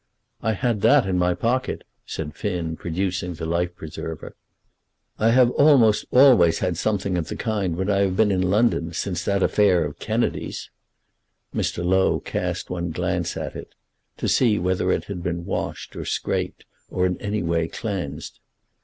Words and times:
"I 0.41 0.53
had 0.53 0.81
that 0.81 1.05
in 1.05 1.19
my 1.19 1.35
pocket," 1.35 1.83
said 2.07 2.33
Finn, 2.33 2.75
producing 2.75 3.35
the 3.35 3.45
life 3.45 3.75
preserver. 3.75 4.35
"I 5.19 5.29
have 5.29 5.51
almost 5.51 6.05
always 6.09 6.57
had 6.57 6.75
something 6.75 7.19
of 7.19 7.27
the 7.27 7.35
kind 7.35 7.75
when 7.75 7.87
I 7.87 7.97
have 7.99 8.17
been 8.17 8.31
in 8.31 8.41
London, 8.49 8.93
since 8.93 9.23
that 9.25 9.43
affair 9.43 9.85
of 9.85 9.99
Kennedy's." 9.99 10.71
Mr. 11.53 11.85
Low 11.85 12.19
cast 12.19 12.71
one 12.71 12.89
glance 12.89 13.37
at 13.37 13.55
it, 13.55 13.75
to 14.17 14.27
see 14.27 14.57
whether 14.57 14.91
it 14.91 15.03
had 15.03 15.21
been 15.21 15.45
washed 15.45 15.95
or 15.95 16.03
scraped, 16.03 16.65
or 16.89 17.05
in 17.05 17.21
any 17.21 17.43
way 17.43 17.67
cleansed. 17.67 18.39